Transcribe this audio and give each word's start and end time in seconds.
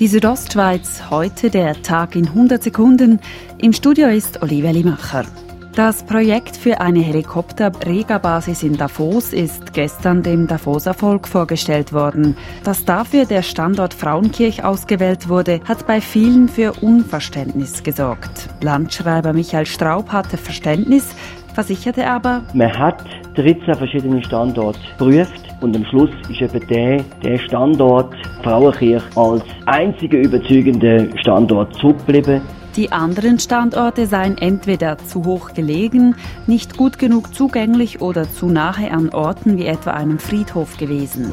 Die 0.00 0.08
Südostschweiz, 0.08 1.10
heute 1.10 1.50
der 1.50 1.82
Tag 1.82 2.16
in 2.16 2.26
100 2.26 2.62
Sekunden. 2.62 3.20
Im 3.58 3.74
Studio 3.74 4.08
ist 4.08 4.42
Olivia 4.42 4.70
Limacher. 4.70 5.26
Das 5.74 6.04
Projekt 6.04 6.56
für 6.56 6.80
eine 6.80 7.00
Helikopter-Regabasis 7.00 8.62
in 8.62 8.78
Davos 8.78 9.34
ist 9.34 9.74
gestern 9.74 10.22
dem 10.22 10.46
Davoser 10.46 10.94
Volk 10.94 11.28
vorgestellt 11.28 11.92
worden. 11.92 12.34
Dass 12.64 12.86
dafür 12.86 13.26
der 13.26 13.42
Standort 13.42 13.92
Frauenkirch 13.92 14.64
ausgewählt 14.64 15.28
wurde, 15.28 15.60
hat 15.68 15.86
bei 15.86 16.00
vielen 16.00 16.48
für 16.48 16.72
Unverständnis 16.80 17.82
gesorgt. 17.82 18.48
Landschreiber 18.62 19.34
Michael 19.34 19.66
Straub 19.66 20.08
hatte 20.08 20.38
Verständnis, 20.38 21.14
versicherte 21.52 22.06
aber, 22.06 22.40
man 22.54 22.72
hat 22.72 23.04
13 23.34 23.74
verschiedene 23.74 24.24
Standorte 24.24 24.80
geprüft 24.96 25.49
und 25.60 25.76
am 25.76 25.84
Schluss 25.86 26.10
ist 26.28 26.40
eben 26.40 26.66
der, 26.68 27.02
der 27.22 27.38
Standort 27.38 28.14
Frauenkirch 28.42 29.02
als 29.16 29.42
einziger 29.66 30.18
überzeugender 30.18 31.06
Standort 31.18 31.74
zurückgeblieben. 31.74 32.40
Die 32.76 32.92
anderen 32.92 33.38
Standorte 33.40 34.06
seien 34.06 34.38
entweder 34.38 34.96
zu 34.98 35.24
hoch 35.24 35.54
gelegen, 35.54 36.14
nicht 36.46 36.76
gut 36.76 36.98
genug 36.98 37.34
zugänglich 37.34 38.00
oder 38.00 38.30
zu 38.30 38.46
nahe 38.46 38.92
an 38.92 39.10
Orten 39.10 39.58
wie 39.58 39.66
etwa 39.66 39.90
einem 39.90 40.18
Friedhof 40.18 40.76
gewesen. 40.76 41.32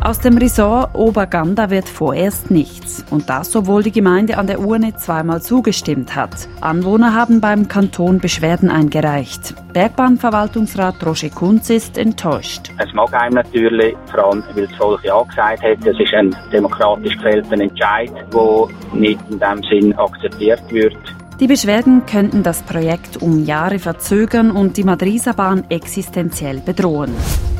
Aus 0.00 0.20
dem 0.20 0.38
Ressort 0.38 0.94
Oberganda 0.94 1.70
wird 1.70 1.88
vorerst 1.88 2.52
nichts. 2.52 3.04
Und 3.10 3.28
das, 3.28 3.54
obwohl 3.56 3.82
die 3.82 3.90
Gemeinde 3.90 4.38
an 4.38 4.46
der 4.46 4.60
Urne 4.60 4.94
zweimal 4.94 5.42
zugestimmt 5.42 6.14
hat. 6.14 6.48
Anwohner 6.60 7.14
haben 7.14 7.40
beim 7.40 7.66
Kanton 7.66 8.20
Beschwerden 8.20 8.70
eingereicht. 8.70 9.54
Bergbahnverwaltungsrat 9.72 11.04
Roger 11.04 11.30
Kunz 11.30 11.68
ist 11.70 11.98
enttäuscht. 11.98 12.70
Es 12.78 12.92
mag 12.94 13.12
einem 13.12 13.34
natürlich, 13.34 13.96
vor 14.10 14.24
allem 14.24 14.44
weil 14.54 14.68
das 14.68 14.76
Volk 14.76 15.04
ja 15.04 15.20
gesagt 15.20 15.62
hat, 15.62 15.78
es 15.84 15.98
ist 15.98 16.14
ein 16.14 16.34
demokratisch 16.52 17.16
gefällter 17.16 17.60
Entscheid, 17.60 18.12
der 18.32 18.68
nicht 18.92 19.20
in 19.28 19.40
dem 19.40 19.62
Sinn 19.64 19.98
akzeptiert 19.98 20.62
wird. 20.70 20.96
Die 21.40 21.48
Beschwerden 21.48 22.06
könnten 22.06 22.44
das 22.44 22.62
Projekt 22.62 23.16
um 23.20 23.44
Jahre 23.44 23.80
verzögern 23.80 24.52
und 24.52 24.76
die 24.76 24.84
Madriser-Bahn 24.84 25.64
existenziell 25.68 26.60
bedrohen. 26.60 27.14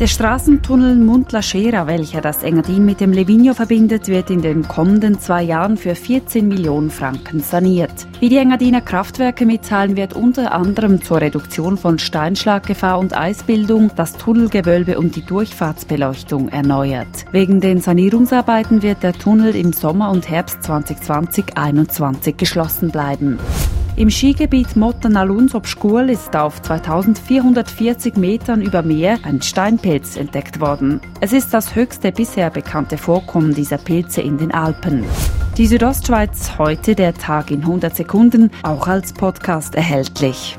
Der 0.00 0.06
Straßentunnel 0.06 0.96
Muntla-Schera, 0.96 1.86
welcher 1.86 2.22
das 2.22 2.42
Engadin 2.42 2.86
mit 2.86 3.02
dem 3.02 3.12
Levigno 3.12 3.52
verbindet, 3.52 4.08
wird 4.08 4.30
in 4.30 4.40
den 4.40 4.66
kommenden 4.66 5.20
zwei 5.20 5.42
Jahren 5.42 5.76
für 5.76 5.94
14 5.94 6.48
Millionen 6.48 6.88
Franken 6.88 7.40
saniert. 7.40 8.06
Wie 8.18 8.30
die 8.30 8.38
Engadiner 8.38 8.80
Kraftwerke 8.80 9.44
mitteilen, 9.44 9.98
wird 9.98 10.14
unter 10.14 10.52
anderem 10.52 11.02
zur 11.02 11.20
Reduktion 11.20 11.76
von 11.76 11.98
Steinschlaggefahr 11.98 12.98
und 12.98 13.14
Eisbildung 13.14 13.90
das 13.94 14.14
Tunnelgewölbe 14.14 14.98
und 14.98 15.16
die 15.16 15.26
Durchfahrtsbeleuchtung 15.26 16.48
erneuert. 16.48 17.26
Wegen 17.32 17.60
den 17.60 17.82
Sanierungsarbeiten 17.82 18.80
wird 18.82 19.02
der 19.02 19.12
Tunnel 19.12 19.54
im 19.54 19.74
Sommer 19.74 20.10
und 20.12 20.30
Herbst 20.30 20.60
2020-21 20.62 22.38
geschlossen 22.38 22.90
bleiben. 22.90 23.38
Im 24.00 24.08
Skigebiet 24.08 24.76
Mottanalunz 24.76 25.54
ob 25.54 25.66
Schkuhl 25.66 26.08
ist 26.08 26.34
auf 26.34 26.62
2440 26.62 28.16
Metern 28.16 28.62
über 28.62 28.80
Meer 28.80 29.18
ein 29.24 29.42
Steinpilz 29.42 30.16
entdeckt 30.16 30.58
worden. 30.58 31.02
Es 31.20 31.34
ist 31.34 31.52
das 31.52 31.74
höchste 31.74 32.10
bisher 32.10 32.48
bekannte 32.48 32.96
Vorkommen 32.96 33.52
dieser 33.52 33.76
Pilze 33.76 34.22
in 34.22 34.38
den 34.38 34.52
Alpen. 34.52 35.04
Die 35.58 35.66
Südostschweiz 35.66 36.52
heute 36.56 36.94
der 36.94 37.12
Tag 37.12 37.50
in 37.50 37.60
100 37.60 37.94
Sekunden, 37.94 38.50
auch 38.62 38.88
als 38.88 39.12
Podcast 39.12 39.74
erhältlich. 39.74 40.58